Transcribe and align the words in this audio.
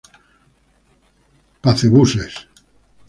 Pace 1.61 1.85
Buses 1.93 2.33